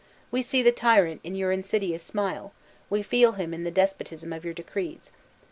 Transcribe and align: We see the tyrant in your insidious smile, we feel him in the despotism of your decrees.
We 0.31 0.41
see 0.41 0.63
the 0.63 0.71
tyrant 0.71 1.21
in 1.23 1.35
your 1.35 1.51
insidious 1.51 2.01
smile, 2.01 2.53
we 2.89 3.03
feel 3.03 3.33
him 3.33 3.53
in 3.53 3.65
the 3.65 3.69
despotism 3.69 4.33
of 4.33 4.43
your 4.43 4.55
decrees. 4.55 5.11